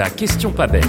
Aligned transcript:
La 0.00 0.08
question 0.08 0.50
pas 0.50 0.66
bête. 0.66 0.88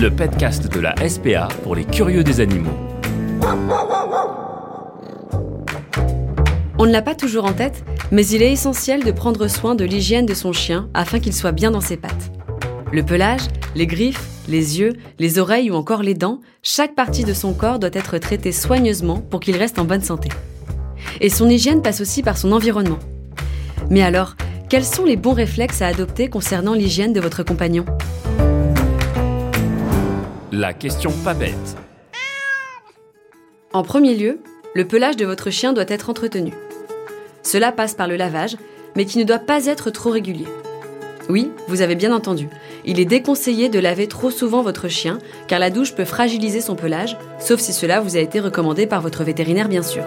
Le 0.00 0.08
podcast 0.08 0.72
de 0.72 0.78
la 0.78 0.94
SPA 1.08 1.48
pour 1.64 1.74
les 1.74 1.84
curieux 1.84 2.22
des 2.22 2.38
animaux. 2.38 2.70
On 6.78 6.86
ne 6.86 6.92
l'a 6.92 7.02
pas 7.02 7.16
toujours 7.16 7.44
en 7.44 7.52
tête, 7.52 7.84
mais 8.12 8.24
il 8.24 8.40
est 8.40 8.52
essentiel 8.52 9.02
de 9.02 9.10
prendre 9.10 9.48
soin 9.48 9.74
de 9.74 9.84
l'hygiène 9.84 10.26
de 10.26 10.34
son 10.34 10.52
chien 10.52 10.88
afin 10.94 11.18
qu'il 11.18 11.32
soit 11.32 11.50
bien 11.50 11.72
dans 11.72 11.80
ses 11.80 11.96
pattes. 11.96 12.30
Le 12.92 13.02
pelage, 13.02 13.48
les 13.74 13.88
griffes, 13.88 14.28
les 14.46 14.78
yeux, 14.78 14.92
les 15.18 15.40
oreilles 15.40 15.72
ou 15.72 15.74
encore 15.74 16.04
les 16.04 16.14
dents, 16.14 16.38
chaque 16.62 16.94
partie 16.94 17.24
de 17.24 17.34
son 17.34 17.52
corps 17.52 17.80
doit 17.80 17.90
être 17.92 18.16
traitée 18.18 18.52
soigneusement 18.52 19.18
pour 19.18 19.40
qu'il 19.40 19.56
reste 19.56 19.80
en 19.80 19.84
bonne 19.84 20.04
santé. 20.04 20.28
Et 21.20 21.30
son 21.30 21.48
hygiène 21.48 21.82
passe 21.82 22.00
aussi 22.00 22.22
par 22.22 22.38
son 22.38 22.52
environnement. 22.52 23.00
Mais 23.90 24.02
alors, 24.02 24.36
quels 24.68 24.84
sont 24.84 25.04
les 25.04 25.16
bons 25.16 25.32
réflexes 25.32 25.82
à 25.82 25.86
adopter 25.86 26.28
concernant 26.28 26.74
l'hygiène 26.74 27.12
de 27.12 27.20
votre 27.20 27.42
compagnon? 27.42 27.84
La 30.50 30.72
question 30.72 31.12
pas 31.24 31.34
bête. 31.34 31.76
En 33.72 33.82
premier 33.82 34.14
lieu, 34.14 34.40
le 34.74 34.86
pelage 34.86 35.16
de 35.16 35.26
votre 35.26 35.50
chien 35.50 35.72
doit 35.72 35.84
être 35.88 36.10
entretenu. 36.10 36.52
Cela 37.42 37.70
passe 37.70 37.94
par 37.94 38.08
le 38.08 38.16
lavage, 38.16 38.56
mais 38.96 39.04
qui 39.04 39.18
ne 39.18 39.24
doit 39.24 39.38
pas 39.38 39.66
être 39.66 39.90
trop 39.90 40.10
régulier. 40.10 40.46
Oui, 41.28 41.50
vous 41.68 41.82
avez 41.82 41.96
bien 41.96 42.14
entendu, 42.14 42.48
il 42.84 43.00
est 43.00 43.04
déconseillé 43.04 43.68
de 43.68 43.80
laver 43.80 44.06
trop 44.06 44.30
souvent 44.30 44.62
votre 44.62 44.88
chien, 44.88 45.18
car 45.48 45.58
la 45.58 45.70
douche 45.70 45.94
peut 45.94 46.04
fragiliser 46.04 46.60
son 46.60 46.76
pelage, 46.76 47.16
sauf 47.40 47.60
si 47.60 47.72
cela 47.72 48.00
vous 48.00 48.16
a 48.16 48.20
été 48.20 48.38
recommandé 48.38 48.86
par 48.86 49.00
votre 49.00 49.24
vétérinaire 49.24 49.68
bien 49.68 49.82
sûr. 49.82 50.04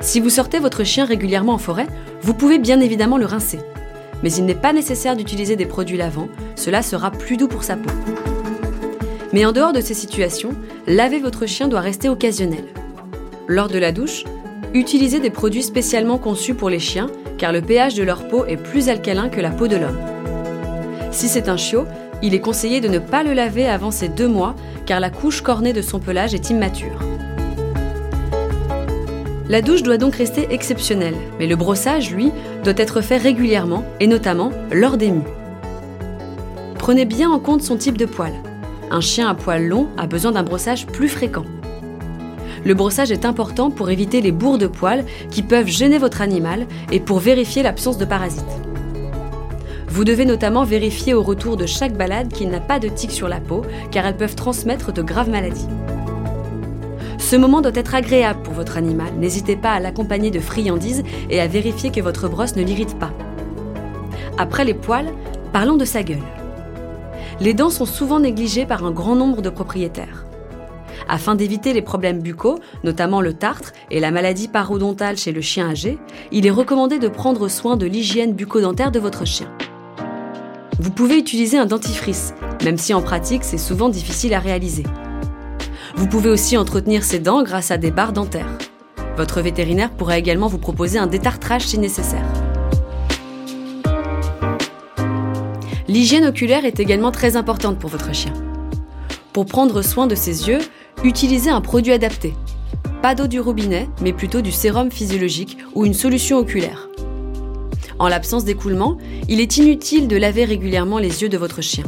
Si 0.00 0.20
vous 0.20 0.30
sortez 0.30 0.58
votre 0.58 0.84
chien 0.84 1.04
régulièrement 1.04 1.54
en 1.54 1.58
forêt, 1.58 1.86
vous 2.24 2.32
pouvez 2.32 2.58
bien 2.58 2.80
évidemment 2.80 3.18
le 3.18 3.26
rincer. 3.26 3.60
Mais 4.22 4.32
il 4.32 4.46
n'est 4.46 4.54
pas 4.54 4.72
nécessaire 4.72 5.14
d'utiliser 5.14 5.56
des 5.56 5.66
produits 5.66 5.98
lavants, 5.98 6.28
cela 6.56 6.80
sera 6.80 7.10
plus 7.10 7.36
doux 7.36 7.48
pour 7.48 7.64
sa 7.64 7.76
peau. 7.76 7.90
Mais 9.34 9.44
en 9.44 9.52
dehors 9.52 9.74
de 9.74 9.82
ces 9.82 9.92
situations, 9.92 10.52
laver 10.86 11.18
votre 11.18 11.44
chien 11.44 11.68
doit 11.68 11.80
rester 11.80 12.08
occasionnel. 12.08 12.64
Lors 13.46 13.68
de 13.68 13.76
la 13.76 13.92
douche, 13.92 14.24
utilisez 14.72 15.20
des 15.20 15.28
produits 15.28 15.62
spécialement 15.62 16.16
conçus 16.16 16.54
pour 16.54 16.70
les 16.70 16.78
chiens, 16.78 17.10
car 17.36 17.52
le 17.52 17.60
pH 17.60 17.92
de 17.92 18.02
leur 18.02 18.26
peau 18.26 18.46
est 18.46 18.56
plus 18.56 18.88
alcalin 18.88 19.28
que 19.28 19.42
la 19.42 19.50
peau 19.50 19.68
de 19.68 19.76
l'homme. 19.76 20.00
Si 21.10 21.28
c'est 21.28 21.50
un 21.50 21.58
chiot, 21.58 21.84
il 22.22 22.32
est 22.32 22.40
conseillé 22.40 22.80
de 22.80 22.88
ne 22.88 23.00
pas 23.00 23.22
le 23.22 23.34
laver 23.34 23.68
avant 23.68 23.90
ses 23.90 24.08
deux 24.08 24.28
mois, 24.28 24.54
car 24.86 24.98
la 24.98 25.10
couche 25.10 25.42
cornée 25.42 25.74
de 25.74 25.82
son 25.82 25.98
pelage 25.98 26.32
est 26.32 26.48
immature. 26.48 26.98
La 29.46 29.60
douche 29.60 29.82
doit 29.82 29.98
donc 29.98 30.16
rester 30.16 30.46
exceptionnelle, 30.50 31.16
mais 31.38 31.46
le 31.46 31.56
brossage, 31.56 32.10
lui, 32.10 32.32
doit 32.64 32.74
être 32.76 33.02
fait 33.02 33.18
régulièrement, 33.18 33.84
et 34.00 34.06
notamment 34.06 34.52
lors 34.72 34.96
des 34.96 35.10
mues. 35.10 35.22
Prenez 36.78 37.04
bien 37.04 37.30
en 37.30 37.38
compte 37.38 37.62
son 37.62 37.76
type 37.76 37.98
de 37.98 38.06
poil. 38.06 38.32
Un 38.90 39.02
chien 39.02 39.28
à 39.28 39.34
poil 39.34 39.66
long 39.66 39.88
a 39.98 40.06
besoin 40.06 40.32
d'un 40.32 40.42
brossage 40.42 40.86
plus 40.86 41.08
fréquent. 41.08 41.44
Le 42.64 42.72
brossage 42.72 43.12
est 43.12 43.26
important 43.26 43.70
pour 43.70 43.90
éviter 43.90 44.22
les 44.22 44.32
bourres 44.32 44.56
de 44.56 44.66
poils 44.66 45.04
qui 45.30 45.42
peuvent 45.42 45.68
gêner 45.68 45.98
votre 45.98 46.22
animal 46.22 46.66
et 46.90 47.00
pour 47.00 47.18
vérifier 47.18 47.62
l'absence 47.62 47.98
de 47.98 48.06
parasites. 48.06 48.44
Vous 49.88 50.04
devez 50.04 50.24
notamment 50.24 50.64
vérifier 50.64 51.12
au 51.12 51.22
retour 51.22 51.58
de 51.58 51.66
chaque 51.66 51.96
balade 51.96 52.32
qu'il 52.32 52.48
n'a 52.48 52.60
pas 52.60 52.78
de 52.78 52.88
tiques 52.88 53.12
sur 53.12 53.28
la 53.28 53.40
peau, 53.40 53.62
car 53.90 54.06
elles 54.06 54.16
peuvent 54.16 54.34
transmettre 54.34 54.92
de 54.92 55.02
graves 55.02 55.30
maladies. 55.30 55.68
Ce 57.34 57.38
moment 57.40 57.62
doit 57.62 57.72
être 57.74 57.96
agréable 57.96 58.42
pour 58.44 58.54
votre 58.54 58.76
animal. 58.76 59.12
N'hésitez 59.18 59.56
pas 59.56 59.72
à 59.72 59.80
l'accompagner 59.80 60.30
de 60.30 60.38
friandises 60.38 61.02
et 61.28 61.40
à 61.40 61.48
vérifier 61.48 61.90
que 61.90 62.00
votre 62.00 62.28
brosse 62.28 62.54
ne 62.54 62.62
l'irrite 62.62 62.96
pas. 62.96 63.10
Après 64.38 64.64
les 64.64 64.72
poils, 64.72 65.12
parlons 65.52 65.76
de 65.76 65.84
sa 65.84 66.04
gueule. 66.04 66.22
Les 67.40 67.52
dents 67.52 67.70
sont 67.70 67.86
souvent 67.86 68.20
négligées 68.20 68.66
par 68.66 68.84
un 68.84 68.92
grand 68.92 69.16
nombre 69.16 69.42
de 69.42 69.50
propriétaires. 69.50 70.26
Afin 71.08 71.34
d'éviter 71.34 71.72
les 71.72 71.82
problèmes 71.82 72.22
buccaux, 72.22 72.60
notamment 72.84 73.20
le 73.20 73.32
tartre 73.32 73.72
et 73.90 73.98
la 73.98 74.12
maladie 74.12 74.46
parodontale 74.46 75.16
chez 75.16 75.32
le 75.32 75.40
chien 75.40 75.70
âgé, 75.70 75.98
il 76.30 76.46
est 76.46 76.52
recommandé 76.52 77.00
de 77.00 77.08
prendre 77.08 77.48
soin 77.48 77.76
de 77.76 77.86
l'hygiène 77.86 78.34
bucco-dentaire 78.34 78.92
de 78.92 79.00
votre 79.00 79.24
chien. 79.24 79.48
Vous 80.78 80.92
pouvez 80.92 81.18
utiliser 81.18 81.58
un 81.58 81.66
dentifrice, 81.66 82.32
même 82.64 82.78
si 82.78 82.94
en 82.94 83.02
pratique 83.02 83.42
c'est 83.42 83.58
souvent 83.58 83.88
difficile 83.88 84.34
à 84.34 84.38
réaliser. 84.38 84.84
Vous 85.96 86.08
pouvez 86.08 86.28
aussi 86.28 86.56
entretenir 86.56 87.04
ses 87.04 87.20
dents 87.20 87.44
grâce 87.44 87.70
à 87.70 87.76
des 87.76 87.92
barres 87.92 88.12
dentaires. 88.12 88.58
Votre 89.16 89.40
vétérinaire 89.40 89.90
pourra 89.90 90.18
également 90.18 90.48
vous 90.48 90.58
proposer 90.58 90.98
un 90.98 91.06
détartrage 91.06 91.62
si 91.62 91.78
nécessaire. 91.78 92.26
L'hygiène 95.86 96.26
oculaire 96.26 96.64
est 96.64 96.80
également 96.80 97.12
très 97.12 97.36
importante 97.36 97.78
pour 97.78 97.90
votre 97.90 98.12
chien. 98.12 98.32
Pour 99.32 99.46
prendre 99.46 99.82
soin 99.82 100.08
de 100.08 100.16
ses 100.16 100.48
yeux, 100.48 100.58
utilisez 101.04 101.50
un 101.50 101.60
produit 101.60 101.92
adapté. 101.92 102.34
Pas 103.00 103.14
d'eau 103.14 103.28
du 103.28 103.38
robinet, 103.38 103.88
mais 104.00 104.12
plutôt 104.12 104.40
du 104.40 104.50
sérum 104.50 104.90
physiologique 104.90 105.58
ou 105.74 105.84
une 105.86 105.94
solution 105.94 106.38
oculaire. 106.38 106.88
En 108.00 108.08
l'absence 108.08 108.44
d'écoulement, 108.44 108.98
il 109.28 109.40
est 109.40 109.58
inutile 109.58 110.08
de 110.08 110.16
laver 110.16 110.44
régulièrement 110.44 110.98
les 110.98 111.22
yeux 111.22 111.28
de 111.28 111.38
votre 111.38 111.62
chien. 111.62 111.84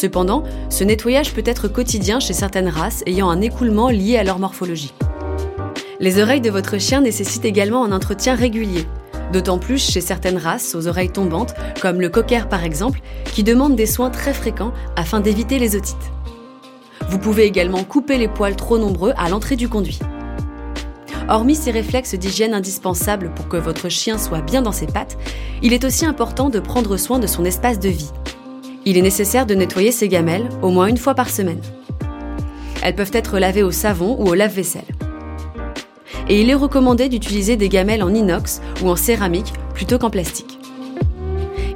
Cependant, 0.00 0.44
ce 0.70 0.82
nettoyage 0.82 1.34
peut 1.34 1.42
être 1.44 1.68
quotidien 1.68 2.20
chez 2.20 2.32
certaines 2.32 2.70
races 2.70 3.02
ayant 3.04 3.28
un 3.28 3.42
écoulement 3.42 3.90
lié 3.90 4.16
à 4.16 4.24
leur 4.24 4.38
morphologie. 4.38 4.94
Les 5.98 6.22
oreilles 6.22 6.40
de 6.40 6.48
votre 6.48 6.78
chien 6.78 7.02
nécessitent 7.02 7.44
également 7.44 7.84
un 7.84 7.92
entretien 7.92 8.34
régulier, 8.34 8.86
d'autant 9.30 9.58
plus 9.58 9.76
chez 9.76 10.00
certaines 10.00 10.38
races 10.38 10.74
aux 10.74 10.86
oreilles 10.86 11.10
tombantes, 11.10 11.52
comme 11.82 12.00
le 12.00 12.08
cocker 12.08 12.48
par 12.48 12.64
exemple, 12.64 13.02
qui 13.26 13.42
demandent 13.42 13.76
des 13.76 13.84
soins 13.84 14.08
très 14.08 14.32
fréquents 14.32 14.72
afin 14.96 15.20
d'éviter 15.20 15.58
les 15.58 15.76
otites. 15.76 16.10
Vous 17.10 17.18
pouvez 17.18 17.44
également 17.44 17.84
couper 17.84 18.16
les 18.16 18.28
poils 18.28 18.56
trop 18.56 18.78
nombreux 18.78 19.12
à 19.18 19.28
l'entrée 19.28 19.56
du 19.56 19.68
conduit. 19.68 19.98
Hormis 21.28 21.56
ces 21.56 21.72
réflexes 21.72 22.14
d'hygiène 22.14 22.54
indispensables 22.54 23.34
pour 23.34 23.48
que 23.48 23.58
votre 23.58 23.90
chien 23.90 24.16
soit 24.16 24.40
bien 24.40 24.62
dans 24.62 24.72
ses 24.72 24.86
pattes, 24.86 25.18
il 25.60 25.74
est 25.74 25.84
aussi 25.84 26.06
important 26.06 26.48
de 26.48 26.58
prendre 26.58 26.96
soin 26.96 27.18
de 27.18 27.26
son 27.26 27.44
espace 27.44 27.78
de 27.78 27.90
vie. 27.90 28.10
Il 28.86 28.96
est 28.96 29.02
nécessaire 29.02 29.44
de 29.44 29.54
nettoyer 29.54 29.92
ses 29.92 30.08
gamelles 30.08 30.48
au 30.62 30.70
moins 30.70 30.86
une 30.86 30.96
fois 30.96 31.14
par 31.14 31.28
semaine. 31.28 31.60
Elles 32.82 32.94
peuvent 32.94 33.10
être 33.12 33.38
lavées 33.38 33.62
au 33.62 33.70
savon 33.70 34.16
ou 34.18 34.28
au 34.28 34.34
lave-vaisselle. 34.34 34.82
Et 36.28 36.40
il 36.40 36.48
est 36.48 36.54
recommandé 36.54 37.08
d'utiliser 37.08 37.56
des 37.56 37.68
gamelles 37.68 38.02
en 38.02 38.14
inox 38.14 38.62
ou 38.82 38.88
en 38.88 38.96
céramique 38.96 39.52
plutôt 39.74 39.98
qu'en 39.98 40.10
plastique. 40.10 40.58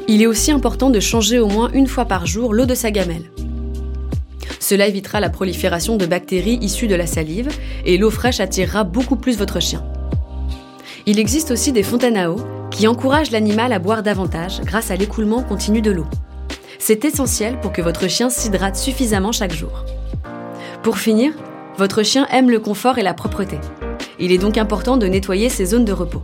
Il 0.09 0.23
est 0.23 0.27
aussi 0.27 0.51
important 0.51 0.91
de 0.91 1.01
changer 1.01 1.39
au 1.39 1.49
moins 1.49 1.71
une 1.73 1.87
fois 1.87 2.07
par 2.07 2.27
jour 2.27 2.55
l'eau 2.55 2.67
de 2.67 2.75
sa 2.75 2.91
gamelle. 2.91 3.31
Cela 4.61 4.87
évitera 4.87 5.21
la 5.21 5.29
prolifération 5.29 5.97
de 5.97 6.07
bactéries 6.07 6.59
issues 6.63 6.87
de 6.87 6.95
la 6.95 7.07
salive 7.07 7.49
et 7.85 7.99
l'eau 7.99 8.11
fraîche 8.11 8.41
attirera 8.41 8.85
beaucoup 8.85 9.17
plus 9.17 9.37
votre 9.37 9.61
chien. 9.61 9.85
Il 11.05 11.19
existe 11.19 11.51
aussi 11.51 11.71
des 11.73 11.83
fontaines 11.83 12.17
à 12.17 12.31
eau 12.31 12.37
qui 12.71 12.87
encouragent 12.87 13.31
l'animal 13.31 13.75
à 13.75 13.79
boire 13.79 14.03
davantage 14.03 14.63
grâce 14.63 14.91
à 14.91 14.97
l'écoulement 14.97 15.43
continu 15.43 15.83
de 15.83 15.91
l'eau. 15.91 16.07
C'est 16.87 17.07
essentiel 17.07 17.59
pour 17.61 17.73
que 17.73 17.81
votre 17.81 18.09
chien 18.09 18.29
s'hydrate 18.29 18.77
suffisamment 18.77 19.33
chaque 19.33 19.55
jour. 19.55 19.87
Pour 20.83 20.99
finir, 20.99 21.33
votre 21.79 22.03
chien 22.03 22.27
aime 22.31 22.51
le 22.51 22.61
confort 22.61 22.99
et 22.99 23.03
la 23.03 23.15
propreté. 23.15 23.57
Il 24.19 24.33
est 24.33 24.37
donc 24.37 24.59
important 24.59 24.99
de 24.99 25.07
nettoyer 25.07 25.49
ses 25.49 25.65
zones 25.65 25.87
de 25.87 25.95
repos. 25.95 26.23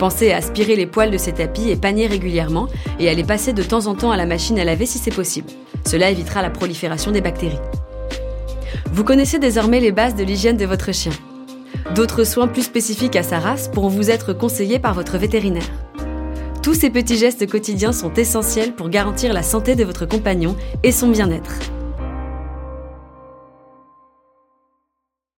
Pensez 0.00 0.32
à 0.32 0.38
aspirer 0.38 0.74
les 0.74 0.86
poils 0.88 1.12
de 1.12 1.18
ses 1.18 1.30
tapis 1.30 1.70
et 1.70 1.76
paniers 1.76 2.08
régulièrement 2.08 2.66
et 2.98 3.08
à 3.08 3.14
les 3.14 3.22
passer 3.22 3.52
de 3.52 3.62
temps 3.62 3.86
en 3.86 3.94
temps 3.94 4.10
à 4.10 4.16
la 4.16 4.26
machine 4.26 4.58
à 4.58 4.64
laver 4.64 4.86
si 4.86 4.98
c'est 4.98 5.14
possible. 5.14 5.52
Cela 5.86 6.10
évitera 6.10 6.42
la 6.42 6.50
prolifération 6.50 7.12
des 7.12 7.20
bactéries. 7.20 7.60
Vous 8.92 9.04
connaissez 9.04 9.38
désormais 9.38 9.78
les 9.78 9.92
bases 9.92 10.16
de 10.16 10.24
l'hygiène 10.24 10.56
de 10.56 10.66
votre 10.66 10.90
chien. 10.90 11.12
D'autres 11.94 12.24
soins 12.24 12.48
plus 12.48 12.62
spécifiques 12.62 13.14
à 13.14 13.22
sa 13.22 13.38
race 13.38 13.68
pourront 13.68 13.86
vous 13.86 14.10
être 14.10 14.32
conseillés 14.32 14.80
par 14.80 14.94
votre 14.94 15.16
vétérinaire. 15.16 15.70
Tous 16.62 16.74
ces 16.74 16.90
petits 16.90 17.16
gestes 17.16 17.50
quotidiens 17.50 17.92
sont 17.92 18.14
essentiels 18.14 18.72
pour 18.72 18.88
garantir 18.88 19.32
la 19.32 19.42
santé 19.42 19.74
de 19.74 19.82
votre 19.82 20.06
compagnon 20.06 20.54
et 20.84 20.92
son 20.92 21.08
bien-être. 21.08 21.58